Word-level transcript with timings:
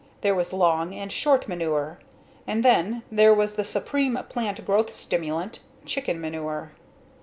There 0.21 0.33
was 0.33 0.51
"long" 0.51 0.95
and 0.95 1.11
"short" 1.11 1.47
manure, 1.47 1.99
and 2.47 2.65
then, 2.65 3.03
there 3.11 3.35
was 3.35 3.53
the 3.53 3.63
supreme 3.63 4.17
plant 4.29 4.65
growth 4.65 4.95
stimulant, 4.95 5.59
chicken 5.85 6.19
manure. 6.19 6.71